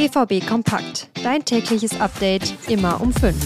BVB 0.00 0.46
Kompakt. 0.48 1.08
Dein 1.22 1.44
tägliches 1.44 1.92
Update 2.00 2.54
immer 2.68 3.02
um 3.02 3.12
5. 3.12 3.36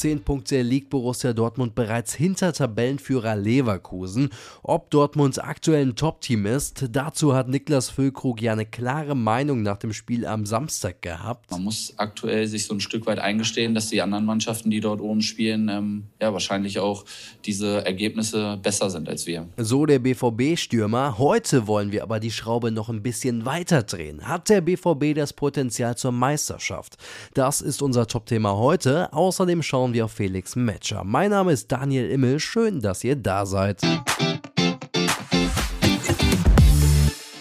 Zehn 0.00 0.22
Punkte 0.22 0.62
liegt 0.62 0.88
Borussia 0.88 1.34
Dortmund 1.34 1.74
bereits 1.74 2.14
hinter 2.14 2.54
Tabellenführer 2.54 3.36
Leverkusen. 3.36 4.30
Ob 4.62 4.90
Dortmunds 4.90 5.38
aktuell 5.38 5.88
ein 5.88 5.94
Top-Team 5.94 6.46
ist, 6.46 6.86
dazu 6.90 7.34
hat 7.34 7.50
Niklas 7.50 7.90
Füllkrug 7.90 8.40
ja 8.40 8.52
eine 8.52 8.64
klare 8.64 9.14
Meinung 9.14 9.60
nach 9.60 9.76
dem 9.76 9.92
Spiel 9.92 10.24
am 10.24 10.46
Samstag 10.46 11.02
gehabt. 11.02 11.50
Man 11.50 11.64
muss 11.64 11.92
aktuell 11.98 12.46
sich 12.46 12.64
so 12.64 12.72
ein 12.72 12.80
Stück 12.80 13.04
weit 13.04 13.18
eingestehen, 13.18 13.74
dass 13.74 13.90
die 13.90 14.00
anderen 14.00 14.24
Mannschaften, 14.24 14.70
die 14.70 14.80
dort 14.80 15.02
oben 15.02 15.20
spielen, 15.20 15.68
ähm, 15.68 16.04
ja 16.18 16.32
wahrscheinlich 16.32 16.78
auch 16.78 17.04
diese 17.44 17.84
Ergebnisse 17.84 18.58
besser 18.62 18.88
sind 18.88 19.06
als 19.06 19.26
wir. 19.26 19.50
So 19.58 19.84
der 19.84 19.98
BVB-Stürmer. 19.98 21.18
Heute 21.18 21.66
wollen 21.66 21.92
wir 21.92 22.04
aber 22.04 22.20
die 22.20 22.30
Schraube 22.30 22.70
noch 22.70 22.88
ein 22.88 23.02
bisschen 23.02 23.44
weiter 23.44 23.82
drehen. 23.82 24.26
Hat 24.26 24.48
der 24.48 24.62
BVB 24.62 25.14
das 25.14 25.34
Potenzial 25.34 25.94
zur 25.98 26.12
Meisterschaft? 26.12 26.96
Das 27.34 27.60
ist 27.60 27.82
unser 27.82 28.06
Top-Thema 28.06 28.56
heute. 28.56 29.12
Außerdem 29.12 29.62
schauen 29.62 29.89
schauen 29.90 29.94
wir 29.94 30.04
auf 30.04 30.12
Felix 30.12 30.54
Matcher. 30.54 31.02
Mein 31.02 31.30
Name 31.30 31.50
ist 31.50 31.72
Daniel 31.72 32.08
Immel, 32.10 32.38
schön, 32.38 32.80
dass 32.80 33.02
ihr 33.02 33.16
da 33.16 33.44
seid. 33.44 33.80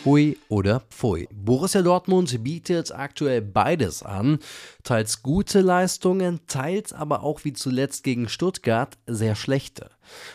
Hui 0.03 0.35
oder 0.47 0.79
Pfui. 0.89 1.27
Borussia 1.31 1.83
Dortmund 1.83 2.43
bietet 2.43 2.91
aktuell 2.91 3.43
beides 3.43 4.01
an. 4.01 4.39
Teils 4.83 5.21
gute 5.21 5.61
Leistungen, 5.61 6.39
teils 6.47 6.91
aber 6.91 7.21
auch 7.21 7.43
wie 7.43 7.53
zuletzt 7.53 8.03
gegen 8.03 8.27
Stuttgart 8.27 8.97
sehr 9.05 9.35
schlechte. 9.35 9.91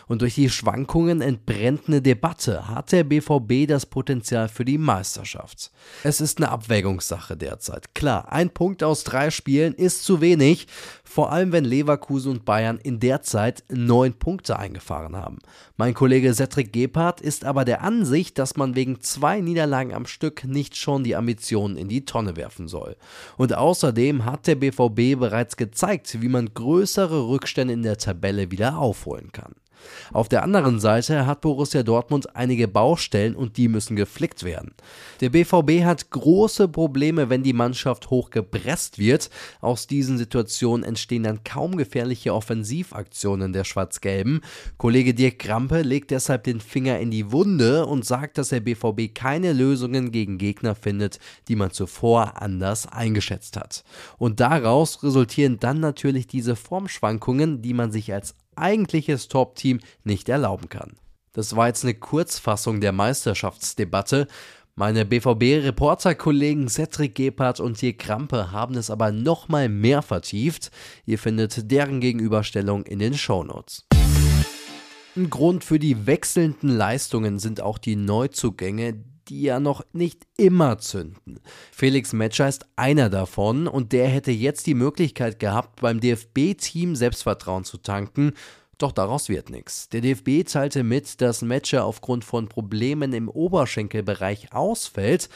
Und 0.07 0.21
durch 0.21 0.35
die 0.35 0.49
Schwankungen 0.49 1.21
entbrennt 1.21 1.83
eine 1.87 2.01
Debatte. 2.01 2.67
Hat 2.67 2.91
der 2.91 3.03
BVB 3.03 3.67
das 3.67 3.85
Potenzial 3.85 4.47
für 4.49 4.65
die 4.65 4.77
Meisterschaft? 4.77 5.71
Es 6.03 6.21
ist 6.21 6.37
eine 6.37 6.49
Abwägungssache 6.49 7.37
derzeit. 7.37 7.95
Klar, 7.95 8.31
ein 8.31 8.49
Punkt 8.49 8.83
aus 8.83 9.03
drei 9.03 9.31
Spielen 9.31 9.73
ist 9.73 10.03
zu 10.03 10.21
wenig, 10.21 10.67
vor 11.03 11.31
allem 11.31 11.51
wenn 11.51 11.65
Leverkusen 11.65 12.31
und 12.31 12.45
Bayern 12.45 12.79
in 12.81 12.99
der 12.99 13.21
Zeit 13.21 13.63
neun 13.69 14.13
Punkte 14.13 14.59
eingefahren 14.59 15.15
haben. 15.15 15.39
Mein 15.77 15.93
Kollege 15.93 16.33
Cedric 16.33 16.73
Gebhardt 16.73 17.21
ist 17.21 17.45
aber 17.45 17.65
der 17.65 17.81
Ansicht, 17.81 18.37
dass 18.37 18.55
man 18.55 18.75
wegen 18.75 19.01
zwei 19.01 19.41
Niederlagen 19.41 19.93
am 19.93 20.05
Stück 20.05 20.43
nicht 20.45 20.75
schon 20.75 21.03
die 21.03 21.15
Ambitionen 21.15 21.77
in 21.77 21.89
die 21.89 22.05
Tonne 22.05 22.35
werfen 22.35 22.67
soll. 22.67 22.95
Und 23.37 23.55
außerdem 23.55 24.25
hat 24.25 24.47
der 24.47 24.55
BVB 24.55 25.19
bereits 25.19 25.57
gezeigt, 25.57 26.21
wie 26.21 26.29
man 26.29 26.53
größere 26.53 27.27
Rückstände 27.27 27.73
in 27.73 27.83
der 27.83 27.97
Tabelle 27.97 28.51
wieder 28.51 28.77
aufholen 28.77 29.31
kann. 29.31 29.55
Auf 30.13 30.29
der 30.29 30.43
anderen 30.43 30.79
Seite 30.79 31.25
hat 31.25 31.41
Borussia 31.41 31.83
Dortmund 31.83 32.35
einige 32.35 32.67
Baustellen 32.67 33.35
und 33.35 33.57
die 33.57 33.67
müssen 33.67 33.95
geflickt 33.95 34.43
werden. 34.43 34.73
Der 35.21 35.29
BVB 35.29 35.83
hat 35.83 36.09
große 36.09 36.67
Probleme, 36.67 37.29
wenn 37.29 37.43
die 37.43 37.53
Mannschaft 37.53 38.09
hoch 38.09 38.29
gepresst 38.29 38.99
wird. 38.99 39.29
Aus 39.61 39.87
diesen 39.87 40.17
Situationen 40.17 40.83
entstehen 40.83 41.23
dann 41.23 41.43
kaum 41.43 41.77
gefährliche 41.77 42.33
Offensivaktionen 42.33 43.53
der 43.53 43.63
Schwarz-Gelben. 43.63 44.41
Kollege 44.77 45.13
Dirk 45.13 45.39
Krampe 45.39 45.81
legt 45.81 46.11
deshalb 46.11 46.43
den 46.43 46.59
Finger 46.59 46.99
in 46.99 47.11
die 47.11 47.31
Wunde 47.31 47.85
und 47.85 48.05
sagt, 48.05 48.37
dass 48.37 48.49
der 48.49 48.59
BVB 48.59 49.13
keine 49.13 49.53
Lösungen 49.53 50.11
gegen 50.11 50.37
Gegner 50.37 50.75
findet, 50.75 51.19
die 51.47 51.55
man 51.55 51.71
zuvor 51.71 52.41
anders 52.41 52.87
eingeschätzt 52.87 53.57
hat. 53.57 53.83
Und 54.17 54.39
daraus 54.39 55.03
resultieren 55.03 55.59
dann 55.59 55.79
natürlich 55.79 56.27
diese 56.27 56.55
Formschwankungen, 56.55 57.61
die 57.61 57.73
man 57.73 57.91
sich 57.91 58.13
als 58.13 58.35
eigentliches 58.57 59.27
Top-Team 59.27 59.79
nicht 60.03 60.29
erlauben 60.29 60.69
kann. 60.69 60.97
Das 61.33 61.55
war 61.55 61.67
jetzt 61.67 61.83
eine 61.83 61.93
Kurzfassung 61.93 62.79
der 62.79 62.91
Meisterschaftsdebatte. 62.91 64.27
Meine 64.75 65.05
BVB-Reporterkollegen 65.05 66.67
Cedric 66.67 67.15
Gebhardt 67.15 67.59
und 67.59 67.81
Dirk 67.81 67.99
Krampe 67.99 68.51
haben 68.51 68.75
es 68.75 68.89
aber 68.89 69.11
nochmal 69.11 69.69
mehr 69.69 70.01
vertieft. 70.01 70.71
Ihr 71.05 71.17
findet 71.17 71.71
deren 71.71 72.01
Gegenüberstellung 72.01 72.85
in 72.85 72.99
den 72.99 73.13
Shownotes. 73.13 73.85
Ein 75.17 75.29
Grund 75.29 75.63
für 75.63 75.79
die 75.79 76.07
wechselnden 76.07 76.69
Leistungen 76.69 77.39
sind 77.39 77.61
auch 77.61 77.77
die 77.77 77.95
Neuzugänge, 77.95 79.01
die 79.29 79.41
ja 79.41 79.59
noch 79.59 79.85
nicht 79.93 80.27
immer 80.37 80.77
zünden. 80.77 81.39
Felix 81.71 82.13
Metscher 82.13 82.47
ist 82.47 82.65
einer 82.75 83.09
davon 83.09 83.67
und 83.67 83.91
der 83.91 84.07
hätte 84.07 84.31
jetzt 84.31 84.67
die 84.67 84.73
Möglichkeit 84.73 85.39
gehabt, 85.39 85.81
beim 85.81 85.99
DFB-Team 85.99 86.95
Selbstvertrauen 86.95 87.63
zu 87.63 87.77
tanken. 87.77 88.33
Doch 88.77 88.91
daraus 88.91 89.29
wird 89.29 89.49
nichts. 89.49 89.89
Der 89.89 90.01
DFB 90.01 90.45
teilte 90.45 90.83
mit, 90.83 91.21
dass 91.21 91.41
Metscher 91.41 91.85
aufgrund 91.85 92.25
von 92.25 92.49
Problemen 92.49 93.13
im 93.13 93.29
Oberschenkelbereich 93.29 94.53
ausfällt. 94.53 95.29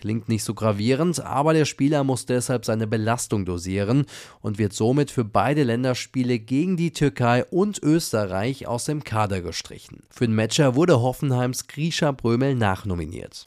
Klingt 0.00 0.30
nicht 0.30 0.44
so 0.44 0.54
gravierend, 0.54 1.22
aber 1.22 1.52
der 1.52 1.66
Spieler 1.66 2.04
muss 2.04 2.24
deshalb 2.24 2.64
seine 2.64 2.86
Belastung 2.86 3.44
dosieren 3.44 4.06
und 4.40 4.58
wird 4.58 4.72
somit 4.72 5.10
für 5.10 5.24
beide 5.24 5.62
Länderspiele 5.62 6.38
gegen 6.38 6.78
die 6.78 6.92
Türkei 6.92 7.44
und 7.44 7.82
Österreich 7.82 8.66
aus 8.66 8.86
dem 8.86 9.04
Kader 9.04 9.42
gestrichen. 9.42 10.02
Für 10.08 10.26
den 10.26 10.34
Matcher 10.34 10.74
wurde 10.74 11.02
Hoffenheims 11.02 11.66
Grisha 11.66 12.12
Brömel 12.12 12.54
nachnominiert. 12.54 13.44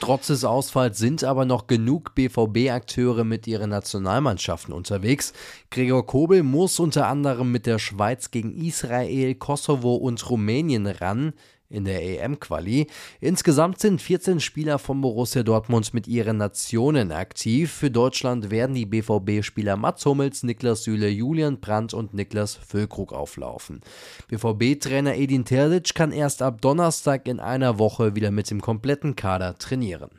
Trotz 0.00 0.26
des 0.26 0.44
Ausfalls 0.44 0.98
sind 0.98 1.24
aber 1.24 1.44
noch 1.44 1.68
genug 1.68 2.14
BVB-Akteure 2.14 3.24
mit 3.24 3.46
ihren 3.46 3.70
Nationalmannschaften 3.70 4.74
unterwegs. 4.74 5.32
Gregor 5.70 6.06
Kobel 6.06 6.42
muss 6.42 6.78
unter 6.78 7.06
anderem 7.06 7.50
mit 7.50 7.66
der 7.66 7.78
Schweiz 7.78 8.30
gegen 8.30 8.52
Israel, 8.52 9.34
Kosovo 9.36 9.94
und 9.94 10.28
Rumänien 10.28 10.86
ran 10.86 11.32
in 11.68 11.84
der 11.84 12.02
EM-Quali. 12.02 12.86
Insgesamt 13.20 13.80
sind 13.80 14.00
14 14.00 14.40
Spieler 14.40 14.78
von 14.78 15.00
Borussia 15.00 15.42
Dortmund 15.42 15.94
mit 15.94 16.06
ihren 16.06 16.36
Nationen 16.36 17.12
aktiv. 17.12 17.72
Für 17.72 17.90
Deutschland 17.90 18.50
werden 18.50 18.74
die 18.74 18.86
BVB-Spieler 18.86 19.76
Mats 19.76 20.04
Hummels, 20.04 20.42
Niklas 20.42 20.84
Süle, 20.84 21.08
Julian 21.08 21.60
Brandt 21.60 21.94
und 21.94 22.14
Niklas 22.14 22.54
Füllkrug 22.54 23.12
auflaufen. 23.12 23.80
BVB-Trainer 24.28 25.16
Edin 25.16 25.44
Terzic 25.44 25.94
kann 25.94 26.12
erst 26.12 26.42
ab 26.42 26.60
Donnerstag 26.60 27.26
in 27.28 27.40
einer 27.40 27.78
Woche 27.78 28.14
wieder 28.14 28.30
mit 28.30 28.50
dem 28.50 28.60
kompletten 28.60 29.16
Kader 29.16 29.56
trainieren. 29.58 30.10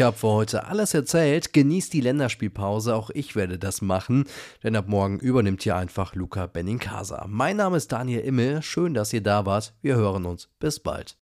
Ich 0.00 0.06
habe 0.06 0.16
für 0.16 0.28
heute 0.28 0.64
alles 0.64 0.94
erzählt. 0.94 1.52
Genießt 1.52 1.92
die 1.92 2.00
Länderspielpause, 2.00 2.94
auch 2.94 3.10
ich 3.10 3.36
werde 3.36 3.58
das 3.58 3.82
machen, 3.82 4.24
denn 4.62 4.74
ab 4.74 4.88
morgen 4.88 5.18
übernimmt 5.18 5.62
hier 5.62 5.76
einfach 5.76 6.14
Luca 6.14 6.46
Benincasa. 6.46 7.26
Mein 7.28 7.58
Name 7.58 7.76
ist 7.76 7.92
Daniel 7.92 8.20
Immel, 8.20 8.62
schön, 8.62 8.94
dass 8.94 9.12
ihr 9.12 9.22
da 9.22 9.44
wart. 9.44 9.74
Wir 9.82 9.96
hören 9.96 10.24
uns. 10.24 10.48
Bis 10.58 10.80
bald. 10.80 11.20